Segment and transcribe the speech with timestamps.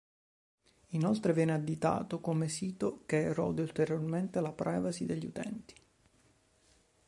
[0.95, 5.75] Inoltre viene additato come sito che erode ulteriormente la privacy degli utenti.